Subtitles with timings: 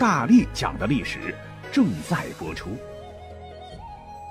[0.00, 1.18] 大力讲的历史
[1.70, 2.70] 正在播出，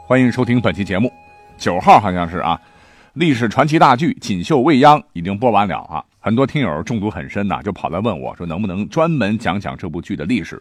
[0.07, 1.13] 欢迎收听本期节目。
[1.59, 2.59] 九号好像是啊，
[3.13, 10.59] 历史传奇大剧《锦绣未央》已经播完了啊，很多听友中毒很深呐，就跑来问我说能不能专门讲讲这部剧的历史。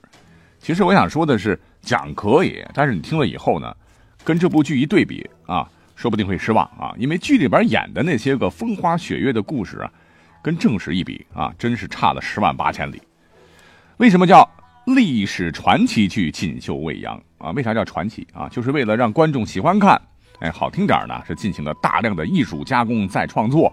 [0.61, 3.75] 其实我想说的是，讲可以，但是你听了以后呢，
[4.23, 5.67] 跟这部剧一对比啊，
[5.97, 9.91] 说不定会失望啊，因为剧里边演的那些个风花雪月的故事啊，
[10.43, 13.01] 跟正史一比啊，真是差了十万八千里。
[13.97, 14.47] 为什么叫？
[14.95, 18.49] 历史传奇剧《锦绣未央》啊，为啥叫传奇啊？
[18.49, 20.01] 就是为了让观众喜欢看，
[20.39, 23.71] 哎，好听点呢，是进行了大量的艺术加工再创作；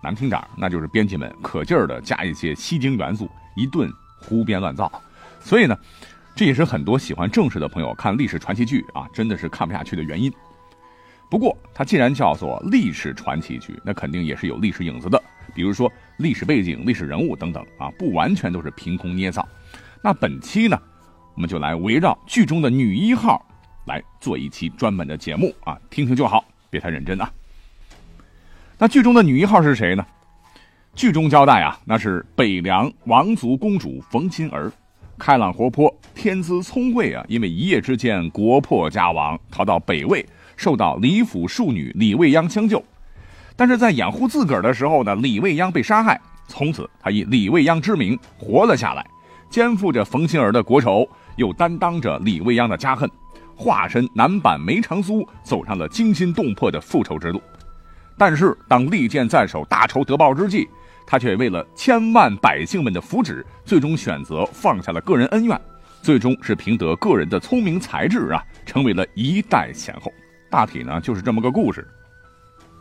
[0.00, 4.90] 难听点那就是编辑们可劲儿的加一些吸睛元素，一顿胡编乱造。
[5.40, 5.76] 所以呢，
[6.36, 10.32] 这也是很多喜欢正史的朋友看历史传奇剧啊，真的是看不下去的原因。
[11.28, 15.20] 不过，它既然叫做历史传奇剧，那肯定也是有历史影子的，
[15.52, 19.44] 比如说历史背景、历史人物等等啊，不完全都是凭空捏造。
[20.04, 20.78] 那本期呢，
[21.34, 23.42] 我们就来围绕剧中的女一号
[23.86, 27.32] 来做一期专门的节目啊，听听就好，别太认真啊。
[28.76, 30.04] 那剧中的女一号是谁呢？
[30.94, 34.70] 剧中交代啊，那是北凉王族公主冯心儿，
[35.18, 37.24] 开朗活泼，天资聪慧啊。
[37.26, 40.22] 因为一夜之间国破家亡，逃到北魏，
[40.54, 42.84] 受到李府庶女李未央相救。
[43.56, 49.02] 但是在掩护自个儿的时候呢，李未央被杀害，从此她以李未央之名活了下来。
[49.50, 53.08] 肩负着冯心儿的国仇，又担当着李未央的家恨，
[53.54, 57.40] 化身男版梅长苏，走上了惊心动魄的复仇之路。
[58.16, 60.68] 但是，当利剑在手，大仇得报之际，
[61.06, 65.60] 他却为了千万百姓们的福祉，最终选择放下了个人恩怨，
[66.00, 70.12] 最终是凭得个人的聪明才智啊，成为了一代贤后。
[70.50, 71.86] 大体呢，就是这么个故事。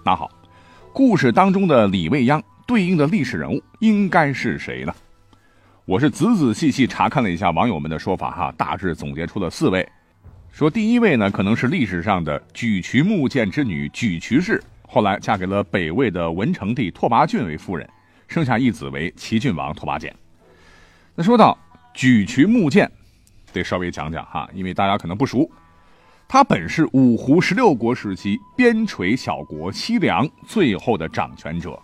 [0.06, 0.30] 那好，
[0.92, 4.94] 故事当中的李未央对应的历史人物应该是谁呢？
[5.86, 9.86] 我是仔仔细细查看了一下网友们的说法，哈，大致总结出了四位。
[10.50, 17.86] 说第一位呢，可能是历史上的沮渠木剑之女沮渠氏，后来嫁给了北魏的文成帝拓跋浚为夫人，
[18.30, 20.16] 生下一子为齐郡王拓跋简。
[21.16, 21.58] 那说到
[21.94, 22.90] 沮渠木剑，
[23.52, 25.52] 得稍微讲讲哈，因为大家可能不熟，
[26.30, 31.78] 他本是五胡十六国时期边陲小国西凉最后的掌权者。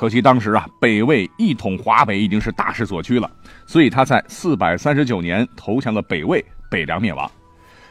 [0.00, 3.30] 可惜当时啊，北魏一统华北已经是大势所趋了，
[3.66, 7.30] 所以他在四百三十九年投降了北魏，北凉灭亡，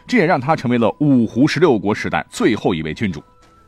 [0.07, 3.23] 这也让他成为了五胡十六国时代最后一位君主。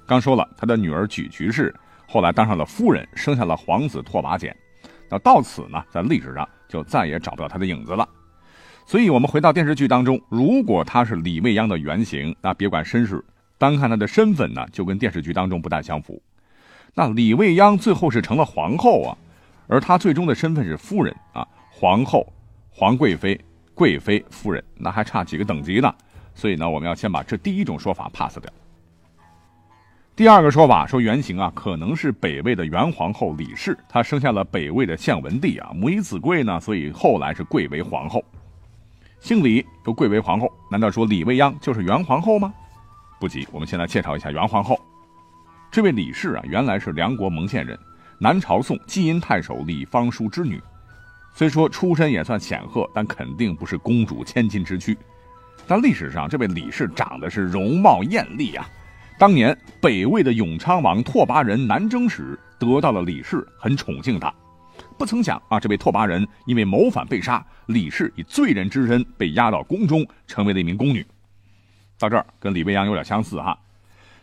[0.07, 1.71] 刚说了，他的女儿沮渠氏
[2.07, 4.57] 后来当上了夫人，生下了皇子拓跋简。
[5.07, 8.09] 那到此呢，在历史上就再也找不到他的影子了。
[8.87, 13.23] 所以，我们回到电视剧当中，如果他是李未央的原型，那别管身世，
[13.59, 16.19] 单看他的身份呢，就跟电视剧当中不太相符。
[16.93, 19.17] 那李未央最后是成了皇后啊，
[19.67, 22.27] 而她最终的身份是夫人啊，皇后、
[22.69, 23.39] 皇贵妃、
[23.73, 25.93] 贵妃、夫人，那还差几个等级呢？
[26.35, 28.51] 所以呢，我们要先把这第一种说法 pass 掉。
[30.15, 38.23] 第二个说法说原型啊，可能是北魏的元皇后李氏，她生下了北魏的献文帝啊，母以子贵呢，所以后来是贵为皇后，
[39.19, 42.53] 姓李又贵为皇后，难道说李未央就是元皇后吗？
[43.19, 44.77] 不急，我们先来介绍一下元皇后。
[45.71, 47.79] 这位李氏啊，原来是梁国蒙县人，
[48.17, 50.61] 南朝宋基阴太守李方叔之女。
[51.33, 54.97] 虽说出身也算显赫，但肯定不是公主千金之躯。
[55.65, 58.67] 但历史上，这位李氏长得是容貌艳丽啊。
[59.17, 64.33] 当年北魏的永昌王拓跋仁南征时，得到了李氏，很宠幸她。
[64.97, 71.05] 不曾想啊，这位拓跋仁因为谋反被杀，李氏以罪人之身被押到宫中，成为了一名宫女。
[71.97, 73.57] 到这儿跟李未央有点相似哈。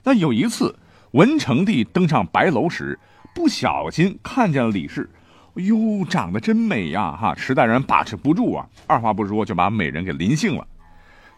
[0.05, 0.79] 那有一次。
[1.13, 2.99] 文成帝登上白楼时，
[3.35, 5.09] 不小心看见了李氏，
[5.55, 7.17] 哎呦，长得真美呀！
[7.17, 10.67] 哈，时代人把持不住啊，二话不说就把美人给临幸了。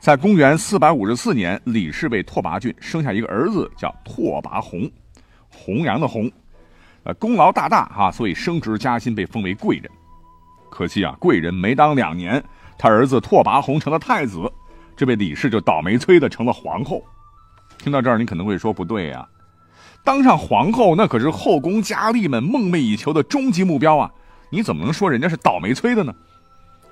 [0.01, 4.91] 在公元四百五十四年，李氏为拓跋浚生下一个儿子，叫拓跋宏，
[5.51, 6.31] 弘扬的弘，
[7.05, 9.91] 呃，功劳大大哈，所以升职加薪，被封为贵人。
[10.71, 12.43] 可惜啊，贵人没当两年，
[12.79, 14.51] 他儿子拓跋宏成了太子，
[14.97, 17.05] 这位李氏就倒霉催的成了皇后。
[17.79, 19.27] 听到这儿，你可能会说不对呀。
[20.03, 24.11] 当上皇后，那可是后宫佳丽们梦寐以求的终极目标啊！
[24.51, 26.13] 你怎么能说人家是倒霉催的呢？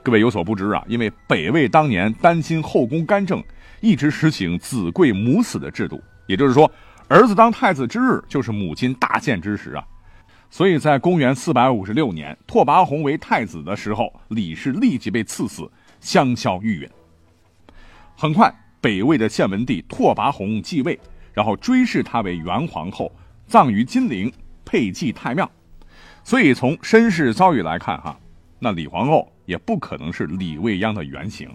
[0.02, 3.42] 各位有所不知啊，因为北魏当年担心后宫干政，
[3.80, 6.70] 一直实行子贵母死的制度，也就是说，
[7.08, 9.84] 儿子当太子之日就是母亲大限之时啊。
[10.50, 15.70] 所以在公元四百五十六年，拓跋宏为太子的时候，李氏立即被赐死，
[16.00, 16.88] 香消玉殒。
[18.16, 18.50] 很快，
[18.80, 20.98] 北魏的献文帝拓跋宏继位，
[21.38, 23.12] 然后追谥她为元皇后，
[23.46, 24.32] 葬于金陵，
[24.64, 25.48] 配祭太庙。
[26.24, 28.18] 所以从身世遭遇来看，哈，
[28.58, 31.48] 那李皇后也不可能是李未央的原型。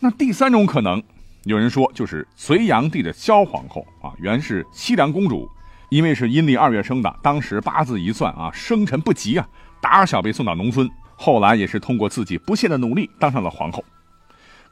[0.00, 1.00] 那第三种可能，
[1.44, 5.48] 有人说就是隋炀帝的萧皇后啊，原是西凉公主。
[5.88, 9.48] 因为是阴历二月生的，当时八字一算啊，生辰不吉啊，
[9.80, 13.84] 打小被送到农村，后来也是通过自己不懈的努力当上了皇后。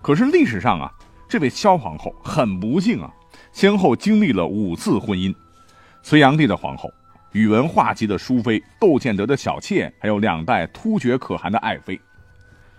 [0.01, 0.91] 可是历史上啊，
[1.29, 3.09] 这位萧皇后很不幸啊，
[3.53, 5.35] 先后经历了五次婚姻：
[6.03, 6.93] 隋炀帝的皇后、
[7.33, 12.01] 宇文化及的淑妃、窦建德的小妾，还有两代突厥可汗的爱妃。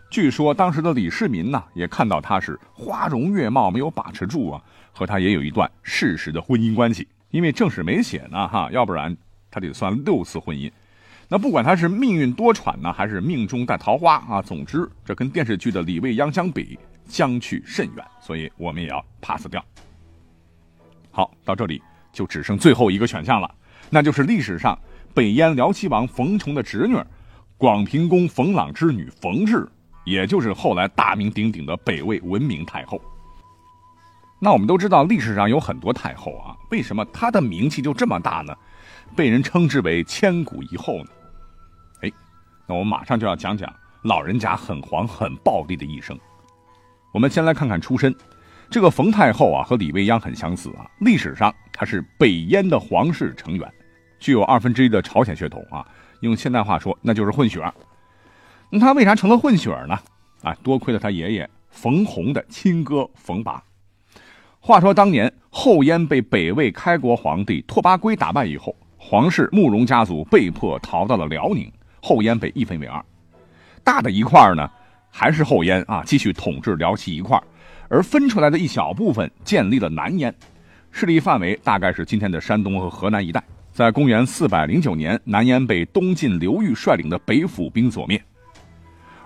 [0.09, 4.61] 据说当时的李世民呢，也看到她是花容月貌，没有把持住啊，
[4.91, 7.07] 和她也有一段事实的婚姻关系。
[7.29, 9.15] 因为正史没写呢，哈，要不然
[9.49, 10.71] 他得算六次婚姻。
[11.27, 16.77] 那不管他是命运多舛呢，还是命中带桃花啊，总之这跟电视剧的李未央相比，
[17.07, 19.63] 相去甚远，所以我们也要 pass 掉。
[21.13, 21.81] 好，到这里
[22.11, 23.49] 就只剩最后一个选项了，
[23.91, 24.77] 那就是历史上
[25.13, 26.97] 北燕辽西王冯崇的侄女，
[27.55, 29.69] 广平公冯朗之女冯氏，
[30.05, 32.99] 也就是后来大名鼎鼎的北魏文明太后。
[34.39, 38.53] 那我们都知道，历史上有很多太后啊，为什么她的名气就这么大呢？
[39.15, 41.05] 被人称之为千古一后呢？
[42.01, 42.11] 哎，
[42.67, 43.71] 那我们马上就要讲讲
[44.01, 46.19] 老人家很黄很暴力的一生。
[47.13, 48.13] 我们先来看看出身，
[48.69, 50.89] 这个冯太后啊，和李未央很相似啊。
[50.99, 53.71] 历史上她是北燕的皇室成员，
[54.19, 55.85] 具有二分之一的朝鲜血统啊。
[56.21, 57.73] 用现代话说，那就是混血儿。
[58.69, 59.99] 那她为啥成了混血儿呢？
[60.41, 63.63] 啊，多亏了她爷爷冯弘的亲哥冯拔。
[64.59, 71.69] 话说当年后燕被北魏开国皇帝拓跋圭打败以后，皇室慕容家族被迫逃到了辽宁，
[72.01, 73.03] 后燕被一分为二，
[73.83, 74.69] 大的一块呢
[75.11, 77.37] 还是后燕啊，继续统治辽西一块，
[77.93, 80.33] 而分出来的一小部分建立了南燕，
[80.89, 83.43] 势力范围大概是今天的山东和河南一带。
[83.71, 88.19] 在公元四百零九年，南燕被东晋刘裕率领的北府兵所灭，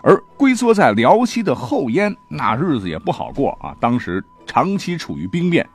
[0.01, 4.21] 而龟缩在辽西的后燕那日子也不好过啊，当时。
[4.49, 5.67] 长期处于兵变，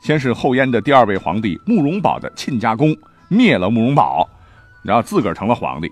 [0.00, 2.96] 先是后燕的第二位皇帝慕容宝的亲家公
[3.26, 4.28] 灭了慕容宝，
[4.84, 5.90] 然后自个儿成了皇帝。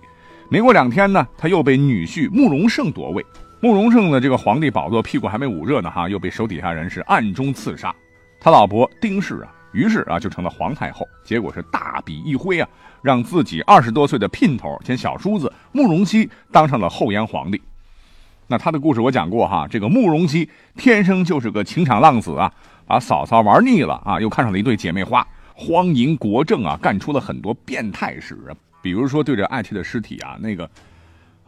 [0.48, 3.26] 没过两天呢，他又被女婿慕容盛夺位。
[3.62, 7.94] 慕容盛的这个皇帝宝座屁股还没捂热呢，哈，又被手底下人是暗中刺杀。
[8.40, 11.06] 他老婆丁氏啊，于是啊就成了皇太后。
[11.22, 12.66] 结果是大笔一挥啊，
[13.02, 17.60] 让自己二十多岁的姘头兼小叔子慕容熙当上了后燕皇帝。
[18.46, 22.50] 那他的故事我讲过哈，这个慕容熙天生就是个情场浪子啊，
[22.86, 25.24] 把嫂嫂玩腻了啊，又看上了一对姐妹花，
[25.54, 30.68] 荒淫国政啊，干出了很多变态事啊，比如说对着爱妾的尸体啊，那个，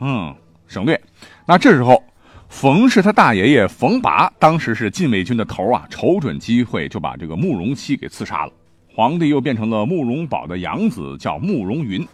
[0.00, 0.32] 嗯，
[0.73, 1.01] 省略。
[1.47, 2.03] 那这时候，
[2.49, 8.53] 冯氏他大爷爷冯拔当时是禁卫军的头啊，瞅准机会就把这个慕容熙给刺杀了，
[8.93, 12.07] 皇帝又变成了慕容宝的养子，叫慕容云。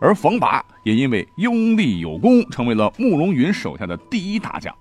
[0.00, 4.74] 而冯拔也因为拥立有功，成为了慕容云手下的第一大将。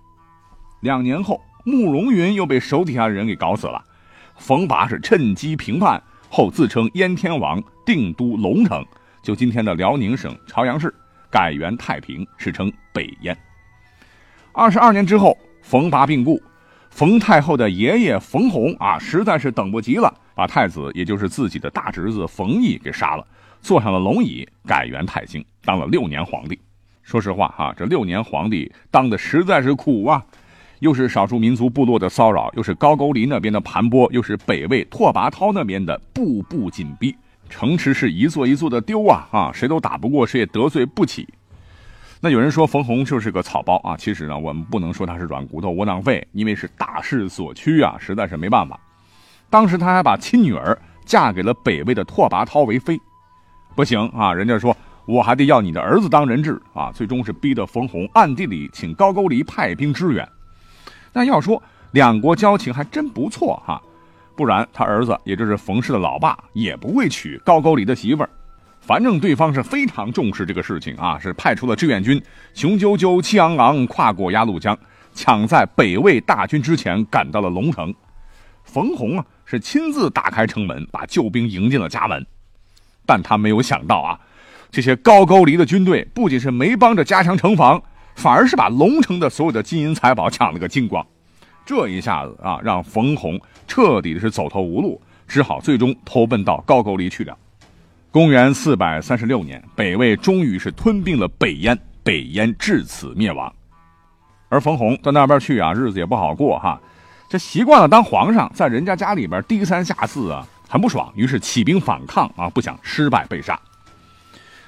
[0.82, 3.84] 两年后，慕容云又被手底下的人给搞死了。
[4.36, 8.84] 冯拔是趁机平叛，后自称燕天王，定都龙城，
[9.22, 10.92] 就今天的辽宁省朝阳市，
[11.32, 13.36] 改元太平，史称北燕。
[14.52, 16.42] 二十二年之后，冯拔病故，
[16.90, 23.26] 冯太后的爷爷冯弘啊，实在是等不及了，把太子，也就是自己的大侄子冯异给杀了。
[23.62, 26.60] 坐上了龙椅，改元太兴，当了六年皇帝。
[27.04, 30.24] 说实话哈，这六年皇帝当的实在是苦啊，
[30.80, 37.16] 又是少数民族部落的骚扰，又是高句丽那边的盘剥，又是北魏拓跋焘那边的步步紧逼，
[37.52, 41.28] 城池是一座一座的丢啊啊，谁都打不过，谁也得罪不起。
[42.22, 48.80] 那有人说冯弘就是个草包啊，其实呢，我们不能说他是软骨头窝囊废，因为是大势所趋啊，实在是没办法。
[49.50, 53.00] 当时他还把亲女儿嫁给了北魏的拓跋焘为妃。
[53.76, 54.34] 不行啊！
[54.34, 56.92] 人家说我还得要你的儿子当人质啊！
[56.94, 60.28] 最终是逼得冯弘暗地里请高句丽派兵支援。
[61.14, 63.82] 那要说两国交情还真不错哈，
[64.42, 68.30] 不然他儿子也就是冯氏的老爸也不会娶高句丽的媳妇儿。
[68.80, 72.20] 反正对方是非常重视这个事情啊，是派出了志愿军，
[72.56, 74.76] 雄赳赳气昂昂跨过鸭绿江，
[75.14, 77.94] 抢在北魏大军之前赶到了龙城。
[78.64, 82.26] 冯弘啊是亲自打开城门，把救兵迎进了家门。
[83.06, 84.20] 但他没有想到啊，
[84.72, 87.80] 这些高句丽的军队不仅是没帮着加强城防，
[88.16, 91.06] 反而是把龙城的所有的金银财宝抢了个精光。
[91.72, 97.38] 这一下子啊，让冯弘彻底的是走投无路，只好最终投奔到高句丽去了。
[98.12, 103.50] 公元四百三十六年，北魏终于是吞并了北燕，北燕至此灭亡。
[104.50, 106.78] 而冯弘到那边去啊，日子也不好过哈。
[107.30, 113.58] 这习惯了当皇上，在人家家里边低三下四啊，很不爽，于是起兵反抗啊，不想失败被杀。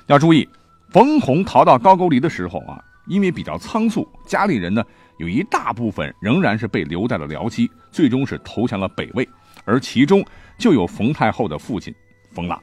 [0.08, 0.48] 要注意，
[0.94, 4.82] 冯弘逃到高句丽的时候啊，因为比较仓促，家里人呢
[5.24, 9.28] 有一大部分仍然是被留在了辽西，最终是投降了北魏，
[9.64, 10.22] 而其中
[10.58, 11.96] 就有冯太后的父亲
[12.34, 12.62] 冯朗。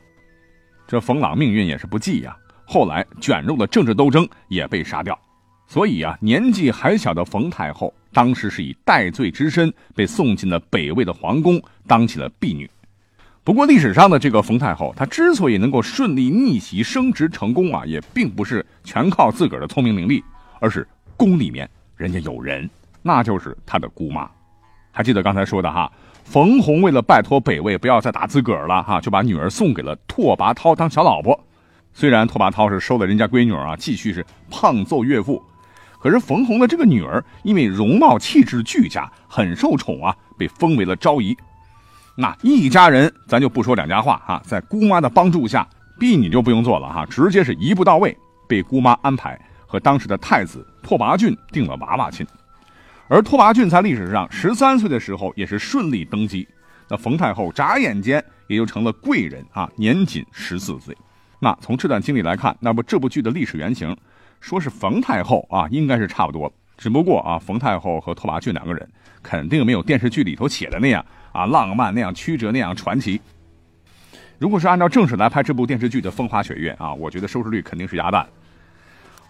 [0.86, 2.36] 这冯朗命运也是不济呀，
[2.66, 5.18] 后来卷入了政治斗争，也被杀掉。
[5.66, 12.70] 所以啊，年纪还小的冯太后，当时是以戴罪之身被送进了北魏的皇宫，当起了婢女。
[13.42, 20.22] 不过历史上的这个冯太后，她之所以能够顺利逆袭升职成功啊，也并不是全靠自个儿的聪明伶俐，
[20.60, 20.86] 而是
[21.16, 21.66] 宫里面
[22.00, 22.68] 人家有人，
[23.02, 24.26] 那就是他的姑妈。
[24.90, 25.92] 还记得刚才说的哈？
[26.24, 31.38] 冯弘为了拜托北魏不要再打自个儿了哈，就把女儿送给了拓跋焘当小老婆。
[31.92, 35.42] 虽然拓跋焘是收了人家闺女啊，继续是胖揍岳父，
[36.00, 41.36] 可是冯弘的这个女儿因为容貌气质俱佳，很受宠啊，被封为了昭仪。
[42.16, 48.16] 那一家人咱就不说两家话哈，在姑妈的帮助下，婢女就不用做了哈，直接是一步到位，
[48.48, 52.26] 被姑妈安排和当时的太子拓跋浚定了娃娃亲。
[53.06, 56.46] 而拓跋浚在历史上十三岁的时候也是顺利登基，
[56.88, 60.96] 那冯太后眨眼间也就成了贵人啊，年仅十四岁。
[61.38, 63.96] 那从这段经历来看，那么这部剧的历史原型，
[64.40, 66.52] 说是冯太后啊，应该是差不多。
[66.76, 68.88] 只不过啊，冯太后和拓跋浚两个人
[69.22, 73.20] 肯定没有电视剧里头写的那样啊浪漫、那样曲折、那样传奇。
[74.38, 78.26] 如果是按照正史来拍这部电视剧的风花雪月啊，我觉得收视率肯定是鸭蛋。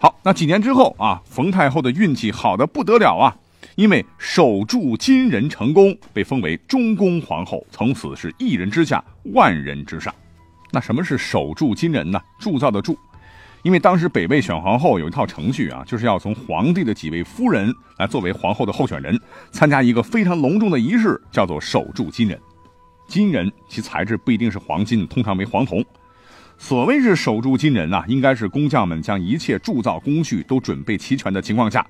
[0.01, 3.37] 好，那几年之后啊，冯太后的运气好的不得了啊。
[3.75, 10.11] 因为守住金人成功，被封为中宫皇后，从此是一人之下，万人之上。
[10.71, 12.19] 那什么是守住金人呢？
[12.39, 12.97] 铸造的铸，
[13.61, 19.15] 因为当时北魏选皇后有一套程序啊，就是要从皇帝的几位夫人来作为皇后的候选人，
[19.51, 22.41] 参加一个非常隆重的仪式，叫做守住金人。
[23.07, 25.85] 金人其材质不一定是黄金，通常为黄铜。
[26.61, 31.85] 所谓是守住金人啊，应该是工匠们将一切铸造工序都准备齐全的情况下。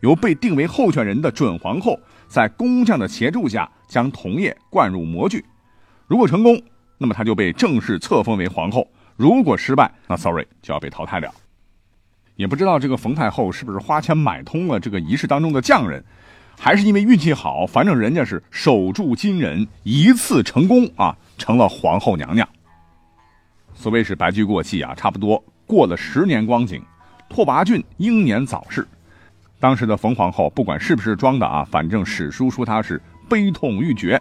[0.00, 5.44] 由被定为候选人的准皇后，在工匠的协助下，将铜液灌入模具。
[6.08, 6.60] 如果成功，
[6.98, 8.82] 那么她就被正式册封为皇后；
[9.16, 11.32] 如果失败，那 sorry 就要被淘汰了。
[12.34, 16.04] 也不知道这个冯太后是不是花钱买通了这个仪式当中的匠人，
[16.58, 22.46] 还是因为运气好，反正人家是守住金人，一次成功啊，成了皇后娘娘。
[23.76, 26.82] 所谓是白驹过隙啊，差不多过了十年光景，
[27.28, 28.84] 拓跋浚英年早逝。
[29.60, 34.20] 当时的冯皇后不管是不是装的啊，反正史书说她是悲痛欲绝。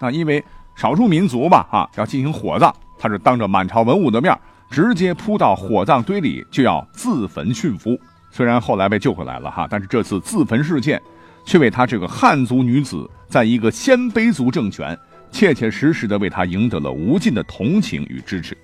[0.00, 0.42] 那因为
[0.74, 4.36] 少数民族吧，啊要进行火葬，她是当着满朝文武的面，
[4.70, 7.98] 直接扑到火葬堆里就要自焚殉夫。
[8.30, 11.00] 虽然后来被救回来了哈，但是这次自焚事件，
[11.44, 14.96] 却为她这个汉族女子，在一个鲜卑族政权，
[15.30, 18.56] 切切实实的为她赢得了无尽的同情与支持。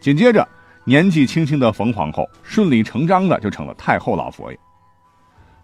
[0.00, 0.46] 紧接着。
[0.84, 4.58] 年纪轻轻的冯皇后顺理成章的就成了太后老佛爷。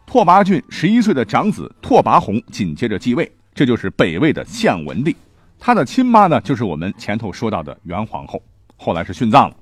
[0.04, 5.16] 拓跋浚十一岁的长子拓跋宏紧接着继位，这就是北魏的献文帝。
[5.58, 8.40] 他的亲妈呢，就是我们前头说到的元皇后，
[8.76, 9.56] 后来是殉葬了。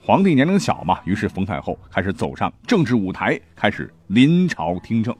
[0.00, 5.14] 皇帝年龄小嘛，于是冯太后开始走上政治舞台，开始临朝听政。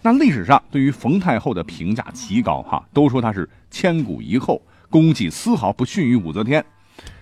[0.00, 6.64] 那历史上对于冯太后的评价极高哈，都说她是千古一后，功绩丝毫不逊于武则天。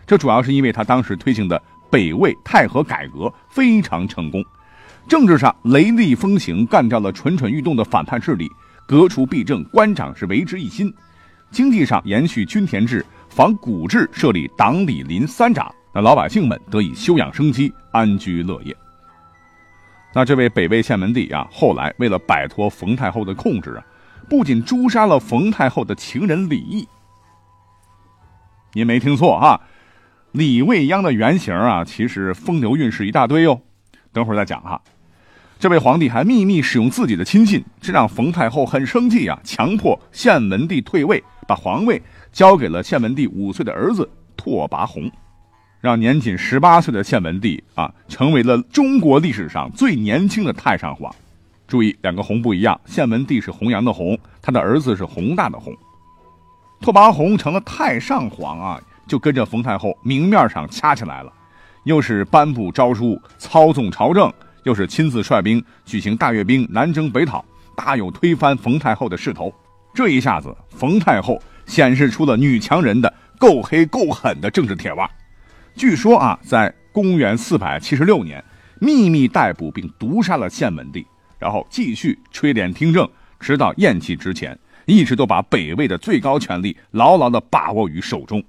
[0.08, 4.42] 这主要是因为他当时推行的北魏太和改革非常成功，
[5.06, 8.50] 政治上雷厉风行，干掉了蠢蠢欲动的反叛势力，
[8.86, 10.88] 革除弊政，官长是为之一新；
[11.50, 18.74] 经济上延续均田制，仿古制设立党里邻三长，那老百姓们得以休养生息，安居乐业。
[20.14, 23.84] 那这位北魏献文帝啊，后来为了摆脱冯太后的控制啊，
[24.26, 26.88] 不仅诛杀了冯太后的情人李毅，
[28.72, 29.60] 您没听错哈。
[30.38, 33.60] 李未央的原型啊，其实风流韵事一大堆哟，
[34.12, 34.80] 等会儿再讲哈。
[35.58, 45.10] 这位皇帝还秘密使用自己的亲信，这让冯太后很生气啊，强迫献文帝退位，把皇位交给了献文帝五岁的儿子拓跋宏，
[45.80, 51.12] 让年仅十八岁的献文帝啊，成为了中国历史上最年轻的太上皇。
[51.66, 55.74] 注意，两个宏不一样，献文帝是弘扬的弘，他的儿子是宏大的宏。
[56.80, 58.80] 拓跋宏成了太上皇啊。
[59.08, 61.32] 就跟着冯太后明面上掐起来了，
[61.84, 64.32] 又是颁布诏书、操纵朝政，
[64.64, 69.52] 又是亲自率兵举行大阅兵、南征北讨，大有推翻冯太后的势头。
[69.94, 75.08] 这一下子，冯太后显示出了女强人的够黑够狠的政治铁腕。
[75.74, 78.44] 据说啊，在公元四百七十六年，
[78.80, 81.06] 秘密逮捕并毒杀了献文帝，
[81.38, 83.08] 然后继续垂帘听政，
[83.40, 88.42] 直到咽气之前，一直都把北魏的最高权力牢牢地把握于手中。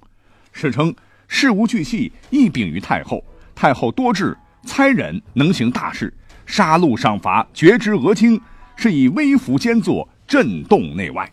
[0.52, 0.94] 史称
[1.28, 3.22] 事无巨细，一禀于太后。
[3.54, 6.12] 太后多智，猜忍，能行大事，
[6.46, 8.40] 杀戮赏罚，决之俄清，
[8.74, 11.30] 是以微服兼作，震动内外。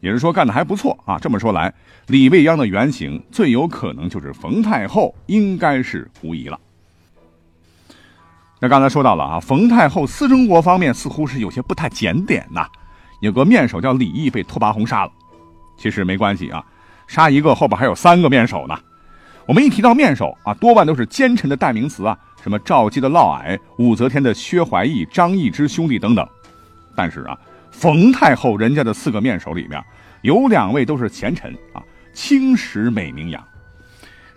[0.00, 1.18] 也是说干的还不错啊！
[1.18, 1.72] 这么说来，
[2.06, 6.60] 李未央的原型最有可能就是冯太后，应该是无疑了。
[8.60, 12.68] 那刚才说到了啊，冯太后私生活方面似乎是有些不太检点呐。
[13.20, 15.12] 有个面首叫李毅被拓跋宏杀了，
[15.76, 16.64] 其实没关系啊，
[17.06, 18.78] 杀一个后边还有三个面首呢。
[19.46, 26.28] 我们一提到面首啊，多半都是奸臣的代名词啊，什么赵姬的嫪毐、武则天的薛怀义、张易之兄弟等等。
[26.94, 27.38] 但是啊。
[27.72, 29.78] 冯太后人家的四个面首里面，
[30.22, 31.82] 有两位都是贤臣啊，
[32.14, 33.44] 青史美名扬。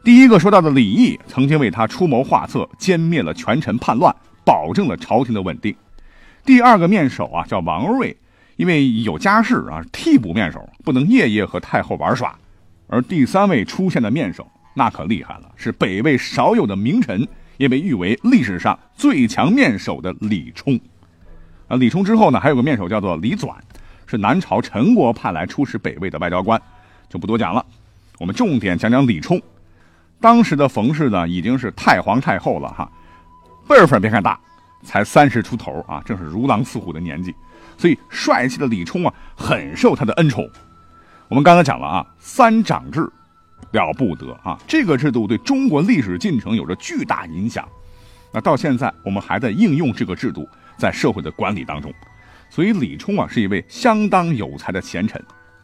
[0.04, 5.74] 第一个说到的李毅，曾经为他出谋划策，歼灭了权臣叛乱，保证了朝廷的稳定。
[6.44, 8.18] 第二个面首啊，叫王睿，
[8.58, 12.38] 因为有家室啊，替补面首，不能夜夜和太后玩耍。
[12.90, 17.28] 而第三位出现的面首，那可厉害了，是北魏少有的名臣，
[17.58, 20.80] 也被誉为历史上最强面首的李冲。
[21.68, 23.56] 啊，李冲之后呢，还有个面首叫做李纂，
[24.08, 26.60] 是南朝陈国派来出使北魏的外交官，
[27.08, 27.64] 就不多讲了。
[28.18, 29.40] 我们重点讲讲李冲。
[30.20, 32.92] 当时的冯氏呢，已经是太皇太后了哈，
[33.68, 34.40] 辈分别看大，
[34.84, 37.36] 才三十出头啊，正是如狼似虎的年纪。
[37.78, 40.50] 所以帅气的李冲啊，很受他的恩宠。
[41.30, 43.02] 我们刚才讲了啊，三长制
[43.72, 47.68] 了不得啊，这个制度对中国历史进程有着巨大影响。
[48.34, 50.48] 那到现在，我们还在应用这个制度。
[50.76, 51.94] 在社会的管理当中，
[52.50, 55.22] 所以李冲啊是一位相当有才的贤臣，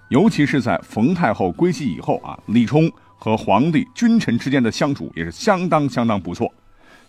[0.09, 6.53] 尤其是在冯太后归西以后啊，李冲和皇帝君臣之间的相处也是相当相当不错，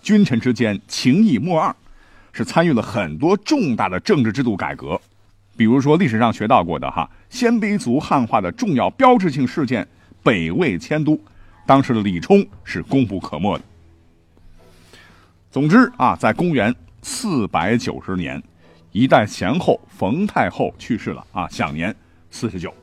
[0.00, 1.74] 君臣之间情义莫二，
[2.32, 5.00] 是参与了很多重大的政治制度改革，
[5.56, 9.86] 比如说历史上学到过的哈鲜卑族汉化的重要标志性事件
[10.22, 11.18] 北魏迁都，
[11.66, 13.64] 当时的李冲是功不可没的。
[15.50, 16.74] 总之啊，在公元。
[17.08, 18.42] 四百九十年，
[18.90, 21.94] 一代贤后冯太后去世了啊，享年
[22.32, 22.74] 四十九。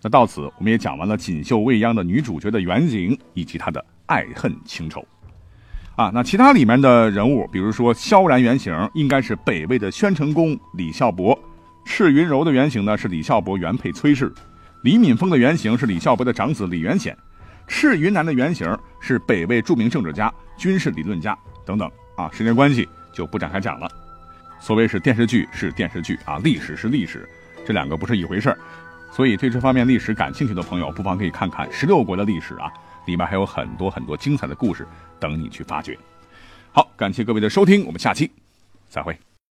[0.00, 5.04] 那到此，我们也讲完了锦绣未央的女主角的原型以及她的爱恨情仇。
[5.96, 11.36] 啊，那其他里面的人物，比如说萧然原型应该是北魏的宣城公李孝伯，
[11.84, 14.32] 赤云柔的原型呢是李孝伯原配崔氏，
[14.82, 17.16] 李敏峰的原型是李孝伯的长子李元显，
[17.66, 21.90] 赤云南的原型是北魏著名政治家、军事理论家等等。
[22.16, 22.88] 啊，时间关系。
[23.12, 23.90] 就不展开讲了。
[24.60, 27.28] 所谓是电视剧是电视剧啊，历史是历史，
[27.66, 28.58] 这两个不是一回事儿。
[29.10, 32.72] 所以对这方面历史感兴趣的朋友，不妨可以看看十六国的历史啊，
[33.06, 34.86] 里面还有很多很多精彩的故事
[35.18, 35.98] 等你去发掘。
[36.70, 38.30] 好，感谢各位的收听，我们下期
[38.88, 39.29] 再会。